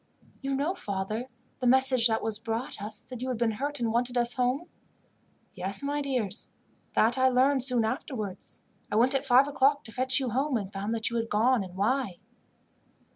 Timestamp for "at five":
9.13-9.47